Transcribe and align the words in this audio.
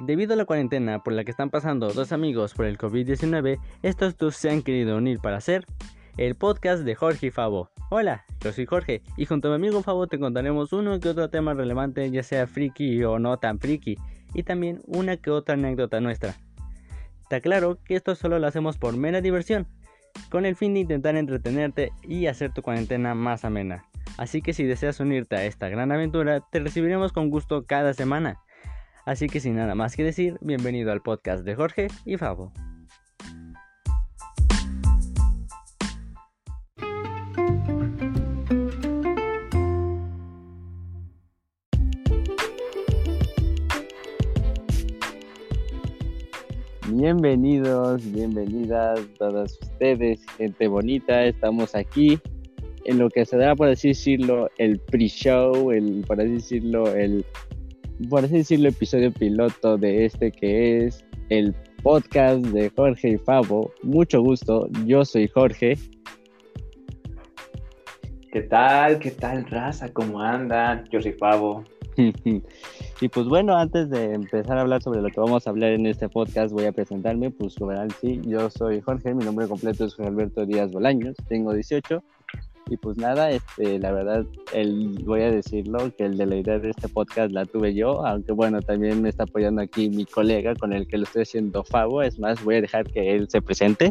Debido 0.00 0.34
a 0.34 0.36
la 0.36 0.44
cuarentena 0.44 1.02
por 1.02 1.12
la 1.12 1.24
que 1.24 1.32
están 1.32 1.50
pasando 1.50 1.92
dos 1.92 2.12
amigos 2.12 2.54
por 2.54 2.66
el 2.66 2.78
COVID-19, 2.78 3.58
estos 3.82 4.16
dos 4.16 4.36
se 4.36 4.48
han 4.48 4.62
querido 4.62 4.96
unir 4.96 5.18
para 5.18 5.38
hacer 5.38 5.66
el 6.16 6.36
podcast 6.36 6.84
de 6.84 6.94
Jorge 6.94 7.26
y 7.26 7.30
Fabo. 7.32 7.70
Hola, 7.90 8.24
yo 8.40 8.52
soy 8.52 8.64
Jorge 8.64 9.02
y 9.16 9.26
junto 9.26 9.48
a 9.48 9.50
mi 9.50 9.56
amigo 9.56 9.82
Fabo 9.82 10.06
te 10.06 10.20
contaremos 10.20 10.72
uno 10.72 11.00
que 11.00 11.08
otro 11.08 11.30
tema 11.30 11.52
relevante, 11.52 12.08
ya 12.12 12.22
sea 12.22 12.46
friki 12.46 13.02
o 13.02 13.18
no 13.18 13.38
tan 13.38 13.58
friki, 13.58 13.96
y 14.34 14.44
también 14.44 14.80
una 14.86 15.16
que 15.16 15.32
otra 15.32 15.54
anécdota 15.54 16.00
nuestra. 16.00 16.36
Está 17.22 17.40
claro 17.40 17.78
que 17.84 17.96
esto 17.96 18.14
solo 18.14 18.38
lo 18.38 18.46
hacemos 18.46 18.78
por 18.78 18.96
mera 18.96 19.20
diversión, 19.20 19.66
con 20.30 20.46
el 20.46 20.54
fin 20.54 20.74
de 20.74 20.80
intentar 20.80 21.16
entretenerte 21.16 21.90
y 22.04 22.26
hacer 22.26 22.52
tu 22.52 22.62
cuarentena 22.62 23.16
más 23.16 23.44
amena. 23.44 23.84
Así 24.16 24.42
que 24.42 24.52
si 24.52 24.62
deseas 24.62 25.00
unirte 25.00 25.34
a 25.34 25.44
esta 25.44 25.68
gran 25.68 25.90
aventura, 25.90 26.40
te 26.52 26.60
recibiremos 26.60 27.12
con 27.12 27.30
gusto 27.30 27.64
cada 27.66 27.94
semana. 27.94 28.38
Así 29.08 29.26
que 29.26 29.40
sin 29.40 29.56
nada 29.56 29.74
más 29.74 29.96
que 29.96 30.04
decir, 30.04 30.36
bienvenido 30.42 30.92
al 30.92 31.00
podcast 31.00 31.42
de 31.42 31.54
Jorge 31.54 31.88
y 32.04 32.18
Fabo. 32.18 32.52
Bienvenidos, 46.88 48.12
bienvenidas 48.12 49.00
todas 49.18 49.58
ustedes, 49.62 50.20
gente 50.36 50.68
bonita. 50.68 51.24
Estamos 51.24 51.74
aquí 51.74 52.18
en 52.84 52.98
lo 52.98 53.08
que 53.08 53.24
se 53.24 53.38
da, 53.38 53.56
por 53.56 53.68
así 53.68 53.88
decirlo, 53.88 54.50
el 54.58 54.78
pre-show, 54.80 55.72
el, 55.72 56.04
por 56.06 56.20
así 56.20 56.32
decirlo, 56.32 56.94
el 56.94 57.24
por 58.08 58.24
así 58.24 58.38
decirlo, 58.38 58.68
episodio 58.68 59.12
piloto 59.12 59.76
de 59.76 60.04
este 60.04 60.30
que 60.30 60.86
es 60.86 61.04
el 61.30 61.54
podcast 61.82 62.44
de 62.46 62.70
Jorge 62.70 63.10
y 63.10 63.18
Fabo. 63.18 63.72
Mucho 63.82 64.22
gusto, 64.22 64.68
yo 64.86 65.04
soy 65.04 65.28
Jorge. 65.28 65.76
¿Qué 68.32 68.42
tal? 68.42 68.98
¿Qué 68.98 69.10
tal, 69.10 69.44
raza? 69.46 69.92
¿Cómo 69.92 70.20
andan? 70.20 70.84
Yo 70.90 71.00
soy 71.02 71.12
Fabo. 71.12 71.64
y 73.00 73.08
pues 73.08 73.26
bueno, 73.26 73.56
antes 73.56 73.90
de 73.90 74.14
empezar 74.14 74.58
a 74.58 74.60
hablar 74.60 74.82
sobre 74.82 75.02
lo 75.02 75.08
que 75.08 75.20
vamos 75.20 75.46
a 75.46 75.50
hablar 75.50 75.72
en 75.72 75.86
este 75.86 76.08
podcast, 76.08 76.52
voy 76.52 76.66
a 76.66 76.72
presentarme. 76.72 77.30
Pues 77.30 77.56
como 77.56 77.72
sí, 78.00 78.20
yo 78.24 78.48
soy 78.50 78.80
Jorge, 78.80 79.14
mi 79.14 79.24
nombre 79.24 79.48
completo 79.48 79.84
es 79.84 79.94
Jorge 79.94 80.10
Alberto 80.10 80.46
Díaz 80.46 80.70
Bolaños, 80.70 81.16
tengo 81.28 81.52
18 81.52 82.02
y 82.68 82.76
pues 82.76 82.98
nada, 82.98 83.30
este, 83.30 83.78
la 83.78 83.92
verdad, 83.92 84.26
el, 84.52 84.98
voy 85.04 85.22
a 85.22 85.30
decirlo, 85.30 85.90
que 85.96 86.04
el 86.04 86.18
de 86.18 86.26
la 86.26 86.36
idea 86.36 86.58
de 86.58 86.70
este 86.70 86.88
podcast 86.88 87.32
la 87.32 87.44
tuve 87.46 87.74
yo, 87.74 88.04
aunque 88.06 88.32
bueno, 88.32 88.60
también 88.60 89.00
me 89.00 89.08
está 89.08 89.24
apoyando 89.24 89.62
aquí 89.62 89.88
mi 89.88 90.04
colega 90.04 90.54
con 90.54 90.72
el 90.72 90.86
que 90.86 90.98
lo 90.98 91.04
estoy 91.04 91.22
haciendo 91.22 91.64
Fabo, 91.64 92.02
es 92.02 92.18
más, 92.18 92.42
voy 92.44 92.56
a 92.56 92.60
dejar 92.60 92.84
que 92.84 93.14
él 93.14 93.28
se 93.30 93.40
presente. 93.40 93.90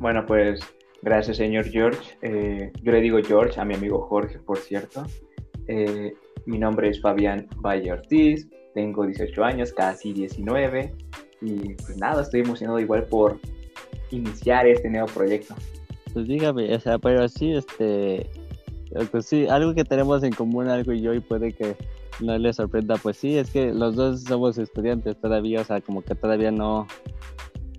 Bueno, 0.00 0.24
pues 0.26 0.60
gracias 1.02 1.36
señor 1.36 1.66
George. 1.66 2.16
Eh, 2.22 2.72
yo 2.82 2.92
le 2.92 3.00
digo 3.00 3.18
George 3.22 3.60
a 3.60 3.64
mi 3.64 3.74
amigo 3.74 4.00
Jorge, 4.02 4.38
por 4.38 4.58
cierto. 4.58 5.04
Eh, 5.66 6.14
mi 6.46 6.58
nombre 6.58 6.88
es 6.88 7.00
Fabián 7.00 7.46
Valle 7.56 7.92
Ortiz, 7.92 8.48
tengo 8.74 9.06
18 9.06 9.44
años, 9.44 9.72
casi 9.72 10.12
19, 10.12 10.94
y 11.42 11.74
pues 11.74 11.96
nada, 11.98 12.22
estoy 12.22 12.40
emocionado 12.40 12.80
igual 12.80 13.04
por 13.04 13.38
iniciar 14.10 14.66
este 14.66 14.88
nuevo 14.88 15.06
proyecto. 15.08 15.54
Pues 16.12 16.26
dígame, 16.26 16.74
o 16.74 16.80
sea, 16.80 16.98
pero 16.98 17.28
sí, 17.28 17.52
este, 17.52 18.28
pues 19.10 19.26
sí, 19.26 19.46
algo 19.46 19.74
que 19.74 19.84
tenemos 19.84 20.22
en 20.22 20.32
común, 20.32 20.68
algo 20.68 20.92
y 20.92 21.00
yo, 21.00 21.14
y 21.14 21.20
puede 21.20 21.52
que 21.52 21.76
no 22.20 22.36
le 22.36 22.52
sorprenda, 22.52 22.96
pues 22.96 23.16
sí, 23.16 23.36
es 23.36 23.50
que 23.50 23.72
los 23.72 23.94
dos 23.94 24.22
somos 24.22 24.58
estudiantes 24.58 25.20
todavía, 25.20 25.60
o 25.60 25.64
sea, 25.64 25.80
como 25.80 26.02
que 26.02 26.14
todavía 26.14 26.50
no 26.50 26.86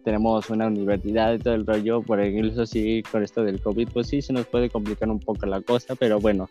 tenemos 0.04 0.50
una 0.50 0.68
universidad 0.68 1.34
y 1.34 1.40
todo 1.40 1.54
el 1.56 1.66
rollo, 1.66 2.02
por 2.02 2.24
incluso 2.24 2.66
sí, 2.66 3.04
con 3.12 3.24
esto 3.24 3.44
del 3.44 3.62
COVID, 3.62 3.90
pues 3.94 4.08
sí, 4.08 4.22
se 4.22 4.34
nos 4.34 4.46
puede 4.48 4.70
complicar 4.70 5.10
un 5.10 5.20
poco 5.20 5.46
la 5.46 5.62
cosa, 5.62 5.96
pero 5.96 6.20
bueno, 6.20 6.48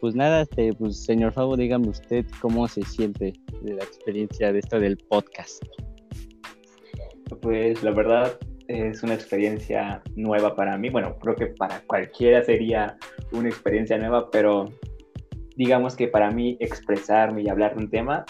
pues 0.00 0.14
nada, 0.14 0.42
este, 0.42 0.72
pues 0.74 1.04
señor 1.04 1.32
Fabo, 1.32 1.56
dígame 1.56 1.88
usted 1.88 2.24
cómo 2.40 2.68
se 2.68 2.82
siente 2.82 3.32
de 3.62 3.74
la 3.74 3.82
experiencia 3.82 4.52
de 4.52 4.58
esto 4.60 4.78
del 4.78 4.96
podcast. 4.96 5.62
Pues 7.40 7.82
la 7.82 7.90
verdad, 7.90 8.38
es 8.68 9.02
una 9.02 9.14
experiencia 9.14 10.02
nueva 10.14 10.54
para 10.54 10.76
mí. 10.76 10.90
Bueno, 10.90 11.16
creo 11.18 11.34
que 11.34 11.46
para 11.46 11.80
cualquiera 11.86 12.42
sería 12.42 12.96
una 13.32 13.48
experiencia 13.48 13.98
nueva, 13.98 14.30
pero 14.30 14.72
digamos 15.56 15.96
que 15.96 16.08
para 16.08 16.30
mí 16.30 16.56
expresarme 16.60 17.42
y 17.42 17.48
hablar 17.48 17.74
de 17.74 17.84
un 17.84 17.90
tema 17.90 18.24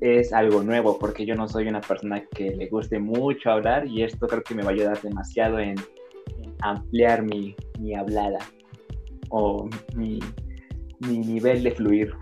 es 0.00 0.32
algo 0.32 0.62
nuevo, 0.62 0.98
porque 0.98 1.26
yo 1.26 1.34
no 1.34 1.48
soy 1.48 1.66
una 1.66 1.80
persona 1.80 2.24
que 2.34 2.50
le 2.50 2.68
guste 2.68 2.98
mucho 2.98 3.50
hablar 3.50 3.86
y 3.86 4.02
esto 4.02 4.26
creo 4.26 4.42
que 4.42 4.54
me 4.54 4.62
va 4.62 4.70
a 4.70 4.72
ayudar 4.72 5.00
demasiado 5.02 5.58
en, 5.58 5.74
ampliar 6.60 7.22
mi, 7.22 7.54
mi, 7.78 7.94
hablada 7.94 8.38
o 9.30 9.68
mi, 9.94 10.18
mi 11.00 11.18
nivel 11.18 11.62
de 11.62 11.70
fluir. 11.72 12.14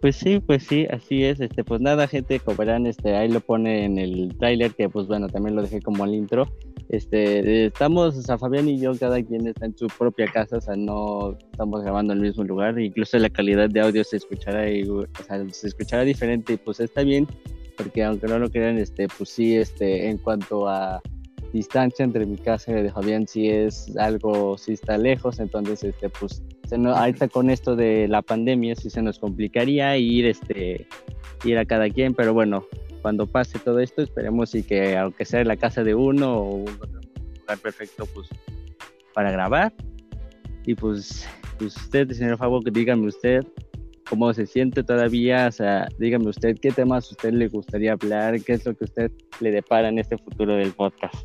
Pues 0.00 0.16
sí, 0.16 0.40
pues 0.40 0.64
sí, 0.64 0.86
así 0.90 1.24
es. 1.24 1.40
Este, 1.40 1.62
pues 1.64 1.80
nada, 1.80 2.06
gente, 2.06 2.40
como 2.40 2.56
verán, 2.56 2.86
este, 2.86 3.14
ahí 3.14 3.28
lo 3.28 3.40
pone 3.40 3.84
en 3.84 3.98
el 3.98 4.34
tráiler, 4.38 4.72
que 4.72 4.88
pues 4.88 5.06
bueno, 5.06 5.28
también 5.28 5.56
lo 5.56 5.62
dejé 5.62 5.80
como 5.82 6.04
al 6.04 6.14
intro. 6.14 6.46
Este, 6.88 7.66
estamos, 7.66 8.16
o 8.16 8.22
sea, 8.22 8.36
Fabián 8.36 8.68
y 8.68 8.80
yo, 8.80 8.92
cada 8.98 9.22
quien 9.22 9.46
está 9.46 9.66
en 9.66 9.76
su 9.76 9.86
propia 9.86 10.26
casa, 10.26 10.56
o 10.56 10.60
sea, 10.60 10.74
no 10.74 11.36
estamos 11.52 11.82
grabando 11.82 12.12
en 12.12 12.18
el 12.18 12.26
mismo 12.26 12.42
lugar, 12.42 12.80
incluso 12.80 13.16
la 13.18 13.30
calidad 13.30 13.70
de 13.70 13.80
audio 13.80 14.02
se 14.02 14.16
escuchará, 14.16 14.68
y, 14.68 14.82
o 14.88 15.06
sea, 15.24 15.44
se 15.50 15.68
escuchará 15.68 16.02
diferente, 16.02 16.54
y 16.54 16.56
pues 16.56 16.80
está 16.80 17.04
bien, 17.04 17.28
porque 17.76 18.02
aunque 18.02 18.26
no 18.26 18.40
lo 18.40 18.50
crean, 18.50 18.76
este, 18.78 19.06
pues 19.06 19.28
sí, 19.28 19.56
este, 19.56 20.08
en 20.08 20.18
cuanto 20.18 20.68
a 20.68 21.00
distancia 21.52 22.04
entre 22.04 22.26
mi 22.26 22.36
casa 22.36 22.72
y 22.72 22.82
de 22.82 22.90
Fabián 22.90 23.26
sí 23.26 23.48
es 23.48 23.96
algo, 23.96 24.56
sí 24.58 24.72
está 24.72 24.98
lejos, 24.98 25.38
entonces 25.38 25.82
este 25.84 26.08
pues 26.08 26.42
se 26.70 26.76
ahorita 26.76 27.28
con 27.28 27.50
esto 27.50 27.74
de 27.74 28.06
la 28.06 28.22
pandemia 28.22 28.76
sí 28.76 28.90
se 28.90 29.02
nos 29.02 29.18
complicaría 29.18 29.96
ir 29.96 30.26
este 30.26 30.86
ir 31.44 31.58
a 31.58 31.64
cada 31.64 31.90
quien, 31.90 32.14
pero 32.14 32.32
bueno, 32.32 32.64
cuando 33.02 33.26
pase 33.26 33.58
todo 33.58 33.80
esto 33.80 34.02
esperemos 34.02 34.54
y 34.54 34.62
que 34.62 34.96
aunque 34.96 35.24
sea 35.24 35.40
en 35.40 35.48
la 35.48 35.56
casa 35.56 35.82
de 35.82 35.96
uno 35.96 36.38
o 36.38 36.54
un 36.56 36.66
lugar 36.66 37.58
perfecto 37.60 38.06
pues 38.14 38.28
para 39.14 39.32
grabar 39.32 39.72
y 40.64 40.76
pues, 40.76 41.26
pues 41.58 41.76
usted, 41.76 42.08
señor 42.12 42.36
Fabo, 42.36 42.60
dígame 42.60 43.08
usted 43.08 43.44
cómo 44.08 44.32
se 44.32 44.46
siente 44.46 44.84
todavía, 44.84 45.48
o 45.48 45.52
sea, 45.52 45.88
dígame 45.98 46.28
usted 46.28 46.56
qué 46.60 46.70
temas 46.70 47.10
usted 47.10 47.32
le 47.32 47.48
gustaría 47.48 47.92
hablar, 47.92 48.40
qué 48.42 48.52
es 48.52 48.64
lo 48.64 48.74
que 48.74 48.84
usted 48.84 49.10
le 49.40 49.50
depara 49.50 49.88
en 49.88 49.98
este 49.98 50.16
futuro 50.18 50.54
del 50.54 50.72
podcast. 50.72 51.16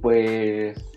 Pues 0.00 0.89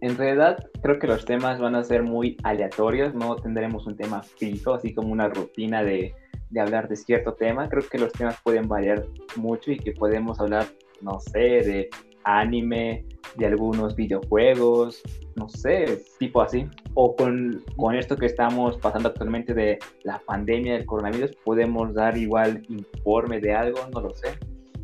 en 0.00 0.16
realidad 0.16 0.70
creo 0.82 0.98
que 0.98 1.06
los 1.06 1.24
temas 1.24 1.60
van 1.60 1.74
a 1.74 1.84
ser 1.84 2.02
muy 2.02 2.36
aleatorios, 2.42 3.14
no 3.14 3.36
tendremos 3.36 3.86
un 3.86 3.96
tema 3.96 4.22
fijo, 4.22 4.74
así 4.74 4.94
como 4.94 5.12
una 5.12 5.28
rutina 5.28 5.82
de, 5.82 6.14
hablar 6.58 6.88
de 6.88 6.96
cierto 6.96 7.34
tema. 7.34 7.68
Creo 7.68 7.82
que 7.88 7.98
los 7.98 8.12
temas 8.12 8.38
pueden 8.42 8.66
variar 8.66 9.06
mucho 9.36 9.70
y 9.70 9.78
que 9.78 9.92
podemos 9.92 10.40
hablar, 10.40 10.66
no 11.02 11.20
sé, 11.20 11.40
de 11.40 11.90
anime, 12.24 13.04
de 13.36 13.46
algunos 13.46 13.94
videojuegos, 13.94 15.02
no 15.36 15.48
sé, 15.48 16.02
tipo 16.18 16.40
así. 16.40 16.66
O 16.94 17.14
con, 17.14 17.62
con 17.76 17.94
esto 17.94 18.16
que 18.16 18.26
estamos 18.26 18.78
pasando 18.78 19.10
actualmente 19.10 19.54
de 19.54 19.78
la 20.02 20.18
pandemia 20.20 20.74
del 20.74 20.86
coronavirus, 20.86 21.36
podemos 21.44 21.94
dar 21.94 22.16
igual 22.16 22.62
informe 22.68 23.40
de 23.40 23.54
algo, 23.54 23.80
no 23.92 24.00
lo 24.00 24.10
sé. 24.14 24.38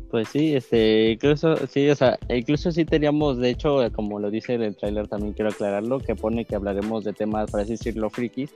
Pues 0.09 0.29
sí, 0.29 0.55
este, 0.55 1.11
incluso, 1.11 1.57
sí, 1.67 1.89
o 1.89 1.95
sea, 1.95 2.17
incluso 2.29 2.71
sí 2.71 2.85
teníamos, 2.85 3.39
de 3.39 3.49
hecho, 3.49 3.79
como 3.93 4.19
lo 4.19 4.31
dice 4.31 4.55
el 4.55 4.75
trailer, 4.75 5.09
también 5.09 5.33
quiero 5.33 5.49
aclararlo, 5.49 5.99
que 5.99 6.15
pone 6.15 6.45
que 6.45 6.55
hablaremos 6.55 7.03
de 7.03 7.11
temas, 7.11 7.51
para 7.51 7.63
así 7.63 7.73
decirlo, 7.73 8.09
frikis. 8.09 8.53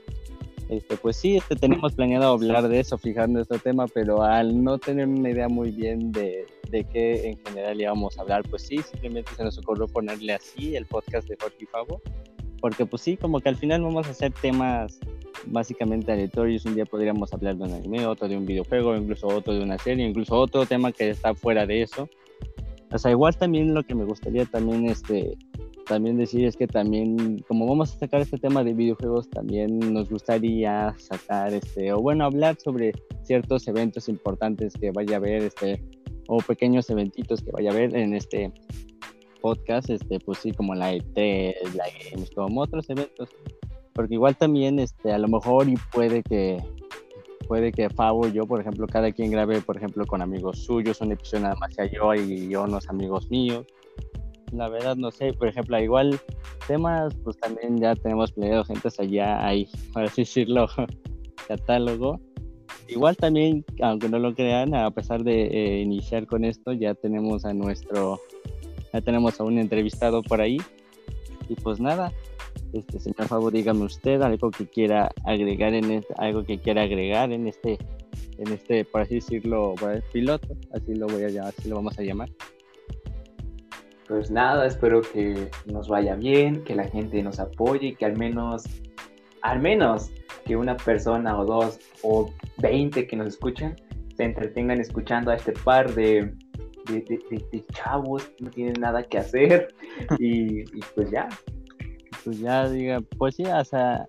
Este, 0.70 0.96
pues 0.96 1.16
sí, 1.16 1.36
este, 1.36 1.54
tenemos 1.54 1.92
planeado 1.92 2.32
hablar 2.32 2.66
de 2.66 2.80
eso, 2.80 2.96
fijando 2.96 3.40
este 3.40 3.58
tema, 3.58 3.86
pero 3.88 4.22
al 4.22 4.64
no 4.64 4.78
tener 4.78 5.06
una 5.06 5.28
idea 5.28 5.48
muy 5.48 5.70
bien 5.70 6.10
de, 6.12 6.46
de 6.70 6.84
qué 6.84 7.28
en 7.28 7.38
general 7.44 7.78
íbamos 7.78 8.16
a 8.16 8.22
hablar, 8.22 8.42
pues 8.48 8.62
sí, 8.62 8.78
simplemente 8.78 9.30
se 9.36 9.44
nos 9.44 9.58
ocurrió 9.58 9.86
ponerle 9.86 10.32
así 10.32 10.74
el 10.74 10.86
podcast 10.86 11.28
de 11.28 11.36
Jorge 11.38 11.66
Favo, 11.66 12.00
porque 12.62 12.86
pues 12.86 13.02
sí, 13.02 13.18
como 13.18 13.40
que 13.40 13.50
al 13.50 13.56
final 13.56 13.82
vamos 13.82 14.06
a 14.06 14.10
hacer 14.12 14.32
temas 14.40 14.98
básicamente 15.46 16.12
aleatorios. 16.12 16.64
Un 16.64 16.74
día 16.74 16.86
podríamos 16.86 17.32
hablar 17.32 17.56
de 17.56 17.64
un 17.64 17.72
anime, 17.72 18.06
otro 18.06 18.28
de 18.28 18.36
un 18.36 18.46
videojuego, 18.46 18.96
incluso 18.96 19.26
otro 19.28 19.54
de 19.54 19.62
una 19.62 19.78
serie, 19.78 20.06
incluso 20.06 20.38
otro 20.38 20.66
tema 20.66 20.92
que 20.92 21.10
está 21.10 21.34
fuera 21.34 21.66
de 21.66 21.82
eso. 21.82 22.08
O 22.92 22.98
sea, 22.98 23.10
igual 23.10 23.36
también 23.36 23.74
lo 23.74 23.82
que 23.82 23.94
me 23.94 24.04
gustaría 24.04 24.44
también 24.44 24.88
este 24.88 25.36
también 25.86 26.16
decir 26.16 26.44
es 26.44 26.56
que 26.56 26.66
también 26.66 27.40
como 27.48 27.66
vamos 27.66 27.94
a 27.94 27.98
sacar 27.98 28.20
este 28.20 28.38
tema 28.38 28.62
de 28.62 28.72
videojuegos 28.72 29.28
también 29.28 29.78
nos 29.92 30.08
gustaría 30.08 30.94
sacar 30.96 31.52
este 31.52 31.92
o 31.92 32.00
bueno 32.00 32.24
hablar 32.24 32.56
sobre 32.62 32.92
ciertos 33.24 33.66
eventos 33.68 34.08
importantes 34.08 34.74
que 34.74 34.90
vaya 34.92 35.14
a 35.14 35.18
haber 35.18 35.42
este 35.42 35.82
o 36.28 36.38
pequeños 36.38 36.88
eventitos 36.88 37.42
que 37.42 37.50
vaya 37.50 37.70
a 37.70 37.72
haber 37.72 37.96
en 37.96 38.14
este 38.14 38.52
podcast 39.40 39.90
este 39.90 40.20
pues 40.20 40.38
sí 40.38 40.52
como 40.52 40.74
la 40.74 40.94
E3 40.94 41.74
la 41.74 41.84
Games 42.10 42.30
como 42.30 42.60
otros 42.60 42.88
eventos 42.88 43.28
porque 43.94 44.14
igual 44.14 44.36
también 44.36 44.78
este 44.78 45.12
a 45.12 45.18
lo 45.18 45.28
mejor 45.28 45.68
y 45.68 45.76
puede 45.92 46.22
que 46.22 46.62
puede 47.42 47.72
que 47.72 47.90
Fabo 47.90 48.26
y 48.28 48.32
yo, 48.32 48.46
por 48.46 48.60
ejemplo, 48.60 48.86
cada 48.86 49.12
quien 49.12 49.30
grabe, 49.30 49.60
por 49.60 49.76
ejemplo, 49.76 50.06
con 50.06 50.22
amigos 50.22 50.64
suyos, 50.64 51.00
un 51.00 51.12
episodio 51.12 51.42
nada 51.42 51.56
más 51.56 51.74
sea 51.74 51.84
yo 51.84 52.14
y 52.14 52.48
yo 52.48 52.64
unos 52.64 52.88
amigos 52.88 53.30
míos. 53.30 53.66
La 54.52 54.68
verdad, 54.68 54.96
no 54.96 55.10
sé, 55.10 55.32
por 55.32 55.48
ejemplo, 55.48 55.78
igual 55.78 56.18
temas, 56.66 57.14
pues 57.24 57.36
también 57.38 57.78
ya 57.78 57.94
tenemos 57.94 58.32
planeado 58.32 58.64
gente 58.64 58.88
allá, 58.98 59.46
ahí, 59.46 59.68
para 59.92 60.06
así 60.06 60.22
decirlo, 60.22 60.66
catálogo. 61.48 62.20
Igual 62.88 63.16
también, 63.16 63.64
aunque 63.80 64.08
no 64.08 64.18
lo 64.18 64.34
crean, 64.34 64.74
a 64.74 64.90
pesar 64.90 65.22
de 65.22 65.46
eh, 65.46 65.80
iniciar 65.80 66.26
con 66.26 66.44
esto, 66.44 66.72
ya 66.72 66.94
tenemos 66.94 67.44
a 67.44 67.54
nuestro, 67.54 68.20
ya 68.92 69.00
tenemos 69.00 69.40
a 69.40 69.44
un 69.44 69.58
entrevistado 69.58 70.22
por 70.22 70.40
ahí. 70.40 70.58
Y 71.48 71.54
pues 71.56 71.80
nada, 71.80 72.12
este 72.72 73.00
señor 73.00 73.28
favor, 73.28 73.52
dígame 73.52 73.84
usted 73.84 74.20
algo 74.22 74.50
que 74.50 74.66
quiera 74.66 75.10
agregar 75.24 75.74
en 75.74 75.90
este, 75.90 76.14
algo 76.16 76.44
que 76.44 76.58
quiera 76.58 76.82
agregar 76.82 77.32
en 77.32 77.48
este, 77.48 77.78
en 78.38 78.52
este, 78.52 78.84
por 78.84 79.02
así 79.02 79.16
decirlo, 79.16 79.74
piloto, 80.12 80.48
así 80.72 80.94
lo 80.94 81.06
voy 81.06 81.24
a 81.24 81.28
llamar, 81.28 81.54
así 81.56 81.68
lo 81.68 81.76
vamos 81.76 81.98
a 81.98 82.02
llamar. 82.02 82.28
Pues 84.08 84.30
nada, 84.30 84.66
espero 84.66 85.00
que 85.00 85.48
nos 85.66 85.88
vaya 85.88 86.16
bien, 86.16 86.64
que 86.64 86.74
la 86.74 86.88
gente 86.88 87.22
nos 87.22 87.38
apoye, 87.38 87.94
que 87.94 88.04
al 88.04 88.16
menos, 88.16 88.64
al 89.42 89.60
menos 89.60 90.10
que 90.44 90.56
una 90.56 90.76
persona 90.76 91.38
o 91.38 91.44
dos 91.44 91.78
o 92.02 92.30
veinte 92.58 93.06
que 93.06 93.16
nos 93.16 93.28
escuchen 93.28 93.76
se 94.16 94.24
entretengan 94.24 94.80
escuchando 94.80 95.30
a 95.30 95.36
este 95.36 95.52
par 95.52 95.94
de, 95.94 96.34
de, 96.88 97.64
chavos 97.72 98.24
que 98.24 98.44
no 98.44 98.50
tienen 98.50 98.74
nada 98.80 99.02
que 99.02 99.18
hacer 99.18 99.74
y, 100.18 100.64
pues 100.94 101.10
ya. 101.10 101.28
Pues 102.24 102.38
ya 102.38 102.68
diga, 102.68 103.00
pues 103.18 103.36
sí, 103.36 103.44
o 103.44 103.64
sea, 103.64 104.06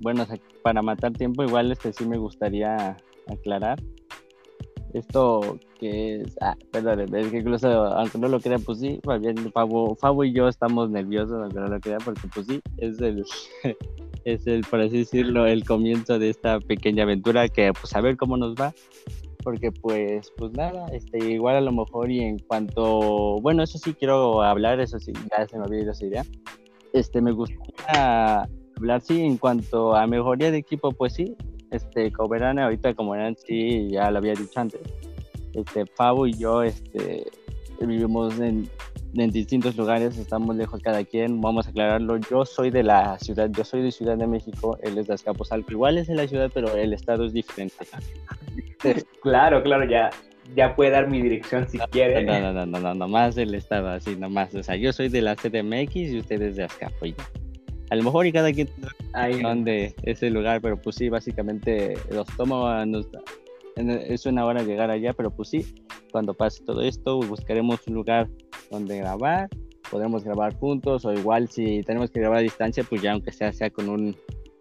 bueno, 0.00 0.26
para 0.62 0.82
matar 0.82 1.12
tiempo 1.12 1.44
igual 1.44 1.70
este 1.72 1.92
sí 1.92 2.04
me 2.04 2.18
gustaría 2.18 2.96
aclarar. 3.28 3.80
Esto 4.92 5.58
que 5.80 6.20
es, 6.20 6.36
ah, 6.42 6.54
perdón, 6.70 7.14
es 7.14 7.28
que 7.28 7.38
incluso, 7.38 7.68
aunque 7.68 8.18
no 8.18 8.28
lo 8.28 8.40
crean, 8.40 8.62
pues 8.62 8.78
sí, 8.78 9.00
bien, 9.20 9.36
Fabo, 9.52 10.24
y 10.24 10.32
yo 10.32 10.48
estamos 10.48 10.90
nerviosos, 10.90 11.40
aunque 11.40 11.60
no 11.60 11.68
lo 11.68 11.80
crean, 11.80 12.00
porque 12.04 12.28
pues 12.34 12.46
sí, 12.46 12.60
es 12.76 13.00
el, 13.00 13.24
es 14.24 14.46
el, 14.46 14.60
por 14.62 14.80
así 14.80 14.98
decirlo, 14.98 15.46
el 15.46 15.64
comienzo 15.64 16.18
de 16.18 16.30
esta 16.30 16.60
pequeña 16.60 17.04
aventura 17.04 17.48
que 17.48 17.72
pues 17.72 17.94
a 17.96 18.00
ver 18.02 18.16
cómo 18.16 18.36
nos 18.36 18.54
va. 18.54 18.74
Porque 19.42 19.72
pues, 19.72 20.30
pues 20.36 20.52
nada, 20.52 20.86
este, 20.92 21.18
igual 21.18 21.56
a 21.56 21.60
lo 21.60 21.72
mejor 21.72 22.12
y 22.12 22.20
en 22.20 22.38
cuanto, 22.38 23.40
bueno, 23.40 23.64
eso 23.64 23.76
sí 23.76 23.92
quiero 23.92 24.40
hablar, 24.42 24.78
eso 24.78 25.00
sí, 25.00 25.12
ya 25.36 25.48
se 25.48 25.58
me 25.58 25.64
olvidó 25.64 25.90
esa 25.90 26.06
idea. 26.06 26.24
Este, 26.92 27.20
me 27.20 27.32
gustaría 27.32 28.48
hablar, 28.76 29.00
sí, 29.00 29.20
en 29.22 29.36
cuanto 29.36 29.96
a 29.96 30.06
mejoría 30.06 30.50
de 30.50 30.58
equipo, 30.58 30.92
pues 30.92 31.14
sí, 31.14 31.36
este, 31.70 32.12
Coberana 32.12 32.64
ahorita 32.64 32.94
como 32.94 33.14
eran, 33.14 33.36
sí, 33.36 33.88
ya 33.90 34.10
lo 34.10 34.18
había 34.18 34.34
dicho 34.34 34.60
antes, 34.60 34.80
este, 35.54 35.86
Fabo 35.86 36.26
y 36.26 36.34
yo, 36.34 36.62
este, 36.62 37.26
vivimos 37.80 38.38
en 38.38 38.68
en 39.14 39.30
distintos 39.30 39.76
lugares, 39.76 40.16
estamos 40.16 40.56
lejos 40.56 40.80
cada 40.80 41.04
quien, 41.04 41.40
vamos 41.40 41.66
a 41.66 41.70
aclararlo, 41.70 42.16
yo 42.16 42.44
soy 42.46 42.70
de 42.70 42.82
la 42.82 43.18
ciudad, 43.18 43.50
yo 43.50 43.64
soy 43.64 43.82
de 43.82 43.92
Ciudad 43.92 44.16
de 44.16 44.26
México, 44.26 44.78
él 44.82 44.96
es 44.96 45.06
de 45.06 45.14
Azcapotzalco, 45.14 45.70
igual 45.72 45.98
es 45.98 46.08
en 46.08 46.16
la 46.16 46.26
ciudad, 46.26 46.50
pero 46.52 46.74
el 46.74 46.92
estado 46.92 47.26
es 47.26 47.32
diferente. 47.32 47.74
claro, 49.22 49.62
claro, 49.62 49.84
ya, 49.88 50.10
ya 50.54 50.74
puede 50.74 50.90
dar 50.90 51.08
mi 51.08 51.22
dirección 51.22 51.68
si 51.68 51.78
quiere. 51.90 52.22
No, 52.24 52.40
no, 52.40 52.52
no, 52.52 52.66
no, 52.66 52.80
no, 52.80 52.94
nomás 52.94 53.36
el 53.36 53.54
estado, 53.54 53.88
así 53.88 54.16
nomás, 54.16 54.54
o 54.54 54.62
sea, 54.62 54.76
yo 54.76 54.92
soy 54.92 55.08
de 55.08 55.22
la 55.22 55.36
CDMX 55.36 55.96
y 55.96 56.18
ustedes 56.18 56.56
de 56.56 56.64
Azcapo, 56.64 57.06
A 57.90 57.96
lo 57.96 58.02
mejor 58.02 58.26
y 58.26 58.32
cada 58.32 58.52
quien 58.52 58.68
ahí 59.12 59.40
donde 59.40 59.94
ese 60.02 60.30
lugar, 60.30 60.60
pero 60.60 60.80
pues 60.80 60.96
sí, 60.96 61.08
básicamente 61.08 61.94
los 62.10 62.26
tomo, 62.36 62.68
es 63.76 64.26
una 64.26 64.44
hora 64.44 64.62
llegar 64.62 64.90
allá, 64.90 65.12
pero 65.12 65.30
pues 65.30 65.48
sí, 65.48 65.74
cuando 66.10 66.34
pase 66.34 66.64
todo 66.64 66.82
esto, 66.82 67.20
buscaremos 67.20 67.86
un 67.86 67.94
lugar 67.94 68.28
donde 68.70 68.98
grabar, 68.98 69.48
podremos 69.90 70.24
grabar 70.24 70.54
juntos 70.54 71.04
o 71.04 71.12
igual 71.12 71.48
si 71.48 71.82
tenemos 71.82 72.10
que 72.10 72.20
grabar 72.20 72.38
a 72.38 72.42
distancia, 72.42 72.84
pues 72.84 73.02
ya 73.02 73.12
aunque 73.12 73.32
sea, 73.32 73.52
sea 73.52 73.70
con 73.70 73.88
un 73.88 74.16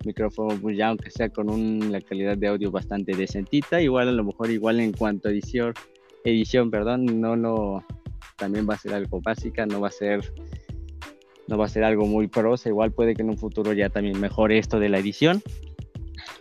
micrófono, 0.06 0.58
pues 0.62 0.78
ya 0.78 0.90
aunque 0.90 1.12
sea 1.12 1.30
con 1.30 1.50
una 1.50 2.02
calidad 2.02 2.38
de 2.38 2.48
audio 2.48 2.72
bastante 2.72 3.16
decentita, 3.16 3.82
igual 3.82 4.10
a 4.10 4.12
lo 4.12 4.24
mejor 4.24 4.50
igual 4.52 4.80
en 4.80 4.92
cuanto 4.92 5.28
a 5.28 5.32
edición, 5.32 5.74
edición, 6.24 6.72
perdón, 6.72 7.20
no 7.20 7.36
no 7.36 7.86
también 8.38 8.68
va 8.70 8.76
a 8.76 8.78
ser 8.78 8.94
algo 8.94 9.22
básica, 9.22 9.66
no 9.66 9.82
va 9.82 9.90
a 9.90 9.92
ser 9.92 10.34
no 11.48 11.58
va 11.58 11.66
a 11.66 11.70
ser 11.70 11.84
algo 11.84 12.06
muy 12.06 12.28
prosa, 12.28 12.70
igual 12.70 12.92
puede 12.92 13.14
que 13.14 13.22
en 13.22 13.30
un 13.30 13.38
futuro 13.38 13.74
ya 13.74 13.90
también 13.90 14.20
mejore 14.20 14.58
esto 14.58 14.80
de 14.80 14.90
la 14.90 15.00
edición. 15.00 15.42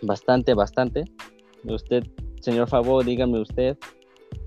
Bastante, 0.01 0.53
bastante. 0.53 1.03
Usted, 1.63 2.03
señor 2.39 2.69
Fabo, 2.69 3.03
dígame 3.03 3.39
usted, 3.39 3.77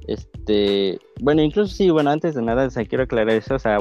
este, 0.07 0.99
bueno, 1.21 1.43
incluso 1.43 1.75
sí, 1.75 1.91
bueno, 1.91 2.11
antes 2.11 2.35
de 2.35 2.43
nada, 2.43 2.67
o 2.67 2.87
quiero 2.87 3.05
aclarar 3.05 3.37
eso, 3.37 3.55
o 3.55 3.59
sea, 3.59 3.79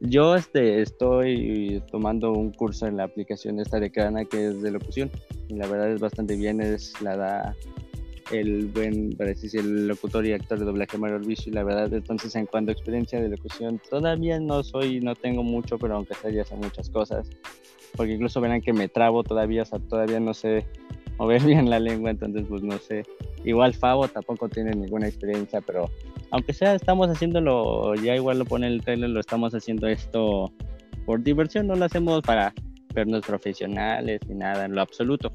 yo 0.00 0.36
este, 0.36 0.82
estoy 0.82 1.82
tomando 1.90 2.32
un 2.32 2.52
curso 2.52 2.86
en 2.86 2.96
la 2.96 3.04
aplicación 3.04 3.58
esta 3.60 3.80
de 3.80 3.90
Cadena 3.90 4.24
que 4.24 4.48
es 4.48 4.62
de 4.62 4.70
locución, 4.70 5.10
y 5.48 5.54
la 5.54 5.66
verdad 5.66 5.92
es 5.92 6.00
bastante 6.00 6.36
bien, 6.36 6.60
es 6.60 7.00
la 7.00 7.16
da 7.16 7.56
el 8.30 8.66
buen, 8.66 9.16
parece 9.16 9.58
el 9.58 9.88
locutor 9.88 10.26
y 10.26 10.32
actor 10.32 10.58
de 10.58 10.66
doblaje 10.66 10.98
Mario 10.98 11.16
Orbicio, 11.16 11.50
y 11.50 11.54
la 11.54 11.64
verdad, 11.64 11.92
entonces 11.92 12.34
en 12.34 12.46
cuanto 12.46 12.70
a 12.70 12.74
experiencia 12.74 13.20
de 13.20 13.28
locución, 13.28 13.80
todavía 13.88 14.38
no 14.38 14.62
soy, 14.62 15.00
no 15.00 15.14
tengo 15.14 15.42
mucho, 15.42 15.78
pero 15.78 15.96
aunque 15.96 16.14
sea 16.14 16.30
ya 16.30 16.44
sé 16.44 16.54
muchas 16.54 16.90
cosas, 16.90 17.28
porque 17.96 18.12
incluso 18.12 18.40
verán 18.40 18.60
que 18.60 18.72
me 18.72 18.88
trabo 18.88 19.24
todavía, 19.24 19.62
o 19.62 19.64
sea, 19.64 19.78
todavía 19.78 20.20
no 20.20 20.34
sé 20.34 20.66
mover 21.18 21.42
bien 21.44 21.68
la 21.68 21.80
lengua, 21.80 22.10
entonces 22.10 22.46
pues 22.48 22.62
no 22.62 22.78
sé. 22.78 23.02
Igual 23.44 23.74
Favo 23.74 24.08
tampoco 24.08 24.48
tiene 24.48 24.72
ninguna 24.72 25.08
experiencia, 25.08 25.60
pero 25.60 25.90
aunque 26.30 26.52
sea 26.52 26.74
estamos 26.74 27.08
haciéndolo, 27.08 27.94
ya 27.96 28.14
igual 28.16 28.38
lo 28.38 28.44
pone 28.44 28.66
el 28.66 28.82
trailer, 28.82 29.10
lo 29.10 29.20
estamos 29.20 29.54
haciendo 29.54 29.86
esto 29.86 30.52
por 31.04 31.22
diversión, 31.22 31.66
no 31.66 31.74
lo 31.74 31.84
hacemos 31.84 32.22
para 32.22 32.52
vernos 32.94 33.24
profesionales 33.24 34.20
ni 34.28 34.34
nada 34.34 34.64
en 34.64 34.74
lo 34.74 34.80
absoluto. 34.80 35.32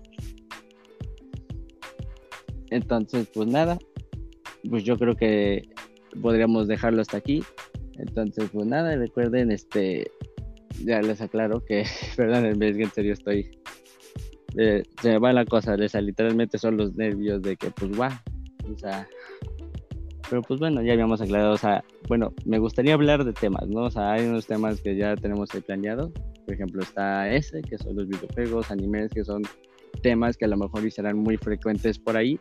Entonces, 2.70 3.30
pues 3.34 3.48
nada, 3.48 3.78
pues 4.70 4.84
yo 4.84 4.98
creo 4.98 5.16
que 5.16 5.64
podríamos 6.22 6.68
dejarlo 6.68 7.02
hasta 7.02 7.18
aquí. 7.18 7.44
Entonces, 7.98 8.50
pues 8.52 8.66
nada, 8.66 8.96
recuerden, 8.96 9.52
este, 9.52 10.10
ya 10.84 11.02
les 11.02 11.22
aclaro 11.22 11.64
que, 11.64 11.86
perdón, 12.18 12.46
en 12.46 12.92
serio 12.92 13.14
estoy 13.14 13.52
se 14.56 15.10
me 15.10 15.20
va 15.20 15.34
la 15.34 15.46
cosa, 15.46 15.76
o 15.76 16.02
literalmente 16.02 16.58
son 16.58 16.78
los 16.78 16.96
nervios 16.96 17.42
de 17.42 17.56
que, 17.56 17.72
pues, 17.72 18.00
va, 18.00 18.22
o 18.72 18.78
sea, 18.78 19.08
pero 20.30 20.42
pues 20.42 20.60
bueno, 20.60 20.82
ya 20.82 20.94
habíamos 20.94 21.22
aclarado, 21.22 21.54
o 21.54 21.58
sea, 21.58 21.84
bueno, 22.08 22.34
me 22.46 22.58
gustaría 22.58 22.94
hablar 22.94 23.24
de 23.24 23.34
temas, 23.34 23.68
¿no? 23.68 23.84
O 23.84 23.92
sea, 23.92 24.14
hay 24.14 24.26
unos 24.26 24.48
temas 24.48 24.82
que 24.82 24.96
ya 24.96 25.16
tenemos 25.16 25.54
ahí 25.54 25.62
planeados, 25.62 26.12
por 26.46 26.54
ejemplo, 26.54 26.82
está 26.82 27.32
ese, 27.32 27.62
que 27.62 27.78
son 27.78 27.96
los 27.96 28.08
videojuegos, 28.08 28.72
animes, 28.72 29.12
que 29.12 29.24
son 29.24 29.44
temas 30.02 30.38
que 30.38 30.46
a 30.46 30.48
lo 30.48 30.58
mejor 30.58 30.90
serán 30.92 31.18
muy 31.18 31.38
frecuentes 31.38 32.00
por 32.00 32.18
ahí, 32.18 32.40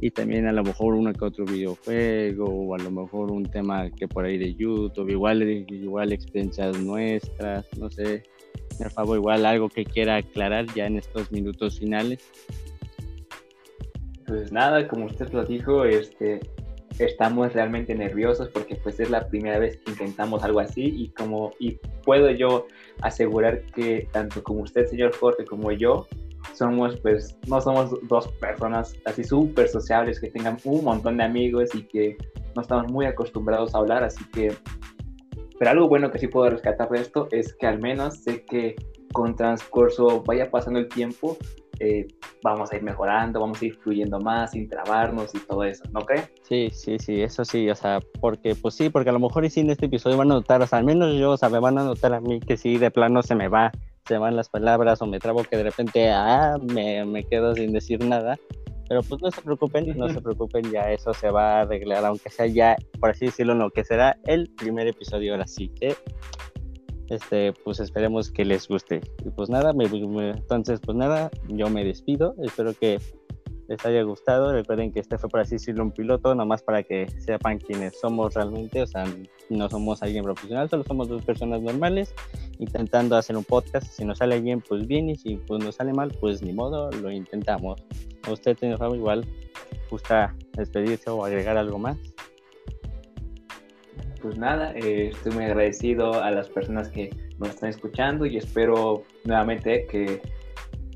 y 0.00 0.10
también 0.10 0.46
a 0.46 0.52
lo 0.52 0.62
mejor 0.62 0.94
uno 0.94 1.12
que 1.12 1.24
otro 1.24 1.44
videojuego, 1.44 2.44
o 2.44 2.74
a 2.74 2.78
lo 2.78 2.90
mejor 2.90 3.30
un 3.32 3.44
tema 3.44 3.90
que 3.90 4.08
por 4.08 4.24
ahí 4.24 4.38
de 4.38 4.54
YouTube, 4.54 5.10
igual, 5.10 5.42
igual 5.42 6.12
experiencias 6.12 6.78
nuestras, 6.80 7.66
no 7.78 7.90
sé, 7.90 8.22
por 8.80 8.90
favor, 8.92 9.16
igual 9.18 9.44
algo 9.44 9.68
que 9.68 9.84
quiera 9.84 10.16
aclarar 10.16 10.66
ya 10.74 10.86
en 10.86 10.96
estos 10.96 11.30
minutos 11.30 11.78
finales. 11.78 12.20
Pues 14.26 14.52
nada, 14.52 14.88
como 14.88 15.06
usted 15.06 15.30
lo 15.32 15.44
dijo, 15.44 15.84
este, 15.84 16.40
estamos 16.98 17.52
realmente 17.52 17.94
nerviosos 17.94 18.48
porque 18.48 18.76
pues 18.76 18.98
es 19.00 19.10
la 19.10 19.26
primera 19.28 19.58
vez 19.58 19.76
que 19.78 19.90
intentamos 19.92 20.42
algo 20.44 20.60
así 20.60 20.84
y 20.84 21.08
como 21.10 21.52
y 21.58 21.78
puedo 22.04 22.30
yo 22.30 22.66
asegurar 23.02 23.62
que 23.66 24.08
tanto 24.12 24.42
como 24.42 24.62
usted, 24.62 24.86
señor 24.86 25.14
Jorge, 25.14 25.44
como 25.44 25.72
yo, 25.72 26.06
somos 26.54 26.98
pues 27.00 27.36
no 27.48 27.60
somos 27.60 27.94
dos 28.08 28.28
personas 28.40 28.94
así 29.04 29.24
súper 29.24 29.68
sociables 29.68 30.20
que 30.20 30.30
tengan 30.30 30.56
un 30.64 30.84
montón 30.84 31.18
de 31.18 31.24
amigos 31.24 31.74
y 31.74 31.82
que 31.82 32.16
no 32.54 32.62
estamos 32.62 32.90
muy 32.90 33.06
acostumbrados 33.06 33.74
a 33.74 33.78
hablar, 33.78 34.04
así 34.04 34.24
que 34.32 34.52
pero 35.60 35.72
algo 35.72 35.88
bueno 35.88 36.10
que 36.10 36.18
sí 36.18 36.26
puedo 36.26 36.48
rescatar 36.48 36.88
de 36.88 37.02
esto 37.02 37.28
es 37.30 37.52
que 37.52 37.66
al 37.66 37.80
menos 37.80 38.16
sé 38.16 38.46
que 38.46 38.76
con 39.12 39.36
transcurso 39.36 40.22
vaya 40.22 40.50
pasando 40.50 40.80
el 40.80 40.88
tiempo, 40.88 41.36
eh, 41.80 42.06
vamos 42.42 42.72
a 42.72 42.76
ir 42.76 42.82
mejorando, 42.82 43.40
vamos 43.40 43.60
a 43.60 43.66
ir 43.66 43.74
fluyendo 43.74 44.18
más, 44.20 44.52
sin 44.52 44.70
trabarnos 44.70 45.34
y 45.34 45.38
todo 45.40 45.64
eso, 45.64 45.84
¿no 45.92 46.00
crees? 46.00 46.30
Sí, 46.48 46.70
sí, 46.72 46.98
sí, 46.98 47.20
eso 47.20 47.44
sí, 47.44 47.68
o 47.68 47.74
sea, 47.74 48.00
porque, 48.22 48.54
pues 48.54 48.74
sí, 48.74 48.88
porque 48.88 49.10
a 49.10 49.12
lo 49.12 49.18
mejor 49.18 49.44
y 49.44 49.50
sí 49.50 49.60
en 49.60 49.68
este 49.68 49.84
episodio 49.84 50.16
van 50.16 50.30
a 50.30 50.36
notar, 50.36 50.62
o 50.62 50.66
sea, 50.66 50.78
al 50.78 50.86
menos 50.86 51.14
yo, 51.18 51.32
o 51.32 51.36
sea, 51.36 51.50
me 51.50 51.60
van 51.60 51.76
a 51.76 51.84
notar 51.84 52.14
a 52.14 52.22
mí 52.22 52.40
que 52.40 52.56
sí, 52.56 52.78
de 52.78 52.90
plano 52.90 53.22
se 53.22 53.34
me 53.34 53.48
va, 53.48 53.70
se 54.06 54.16
van 54.16 54.36
las 54.36 54.48
palabras 54.48 55.02
o 55.02 55.06
me 55.06 55.18
trabo 55.18 55.44
que 55.44 55.58
de 55.58 55.64
repente, 55.64 56.08
ah, 56.10 56.56
me, 56.72 57.04
me 57.04 57.24
quedo 57.24 57.54
sin 57.54 57.74
decir 57.74 58.02
nada, 58.02 58.38
pero 58.90 59.04
pues 59.04 59.22
no 59.22 59.30
se 59.30 59.40
preocupen, 59.40 59.96
no 59.96 60.08
se 60.08 60.20
preocupen, 60.20 60.68
ya 60.72 60.90
eso 60.90 61.14
se 61.14 61.30
va 61.30 61.58
a 61.58 61.60
arreglar, 61.60 62.04
aunque 62.04 62.28
sea 62.28 62.46
ya, 62.46 62.76
por 62.98 63.10
así 63.10 63.26
decirlo, 63.26 63.54
lo 63.54 63.70
que 63.70 63.84
será 63.84 64.18
el 64.26 64.50
primer 64.56 64.88
episodio 64.88 65.32
ahora 65.32 65.46
sí 65.46 65.68
que 65.68 65.94
este, 67.08 67.52
pues 67.64 67.78
esperemos 67.78 68.32
que 68.32 68.44
les 68.44 68.66
guste. 68.66 69.00
Y 69.24 69.30
pues 69.30 69.48
nada, 69.48 69.72
me, 69.72 69.84
entonces 69.84 70.80
pues 70.84 70.96
nada, 70.96 71.30
yo 71.46 71.70
me 71.70 71.84
despido, 71.84 72.34
espero 72.42 72.74
que 72.74 72.98
les 73.68 73.86
haya 73.86 74.02
gustado. 74.02 74.52
Recuerden 74.52 74.90
que 74.90 74.98
este 74.98 75.18
fue, 75.18 75.28
por 75.28 75.38
así 75.38 75.54
decirlo, 75.54 75.84
un 75.84 75.92
piloto, 75.92 76.34
nomás 76.34 76.64
para 76.64 76.82
que 76.82 77.08
sepan 77.20 77.58
quiénes 77.58 77.98
somos 78.00 78.34
realmente. 78.34 78.82
O 78.82 78.86
sea, 78.88 79.04
no 79.50 79.68
somos 79.68 80.02
alguien 80.02 80.24
profesional, 80.24 80.68
solo 80.68 80.84
somos 80.84 81.08
dos 81.08 81.22
personas 81.24 81.60
normales 81.60 82.14
intentando 82.58 83.16
hacer 83.16 83.36
un 83.36 83.44
podcast. 83.44 83.86
Si 83.86 84.04
nos 84.04 84.18
sale 84.18 84.40
bien, 84.40 84.62
pues 84.66 84.86
bien, 84.86 85.08
y 85.10 85.16
si 85.16 85.36
pues 85.36 85.62
nos 85.62 85.76
sale 85.76 85.92
mal, 85.92 86.12
pues 86.20 86.42
ni 86.42 86.52
modo, 86.52 86.90
lo 86.90 87.10
intentamos. 87.10 87.82
¿A 88.24 88.32
usted, 88.32 88.56
señor 88.56 88.78
Fabio, 88.78 88.96
igual 88.96 89.26
gusta 89.90 90.34
despedirse 90.52 91.10
o 91.10 91.24
agregar 91.24 91.56
algo 91.56 91.78
más? 91.78 91.98
Pues 94.22 94.36
nada, 94.36 94.72
eh, 94.74 95.08
estoy 95.08 95.32
muy 95.32 95.44
agradecido 95.44 96.22
a 96.22 96.30
las 96.30 96.48
personas 96.48 96.88
que 96.90 97.10
nos 97.38 97.50
están 97.50 97.70
escuchando 97.70 98.26
y 98.26 98.36
espero 98.36 99.04
nuevamente 99.24 99.86
que 99.86 100.20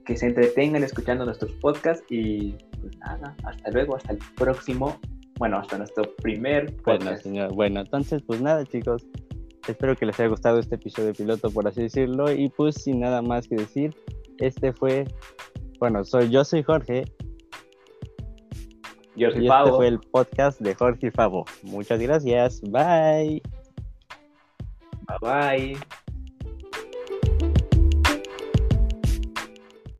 que 0.05 0.17
se 0.17 0.27
entretengan 0.27 0.85
escuchando 0.85 1.25
nuestros 1.25 1.53
podcasts 1.53 2.05
y 2.11 2.55
pues 2.81 2.97
nada, 2.99 3.35
hasta 3.45 3.71
luego, 3.71 3.97
hasta 3.97 4.13
el 4.13 4.19
próximo, 4.37 5.01
bueno, 5.39 5.59
hasta 5.59 5.79
nuestro 5.79 6.05
primer 6.17 6.77
podcast. 6.77 7.05
Bueno, 7.05 7.17
señor, 7.19 7.55
bueno, 7.55 7.81
entonces 7.81 8.23
pues 8.23 8.41
nada 8.41 8.65
chicos, 8.65 9.07
espero 9.69 9.97
que 9.97 10.07
les 10.07 10.19
haya 10.21 10.29
gustado 10.29 10.59
este 10.59 10.77
episodio 10.77 11.13
piloto, 11.13 11.51
por 11.51 11.67
así 11.67 11.83
decirlo, 11.83 12.33
y 12.33 12.49
pues 12.51 12.77
sin 12.77 13.01
nada 13.01 13.23
más 13.23 13.49
que 13.49 13.57
decir, 13.57 13.95
este 14.39 14.73
fue, 14.73 15.07
bueno, 15.79 16.05
soy 16.05 16.31
yo 16.31 16.45
soy 16.45 16.63
Jorge. 16.63 17.05
Yo 19.17 19.31
soy 19.31 19.45
y 19.45 19.49
este 19.49 19.71
fue 19.71 19.89
el 19.89 20.01
podcast 20.01 20.61
de 20.61 20.75
Jorge 20.75 21.07
y 21.07 21.11
Favo. 21.11 21.45
Muchas 21.63 22.01
gracias. 22.01 22.61
Bye. 22.63 23.43
Bye 25.07 25.19
bye. 25.21 25.79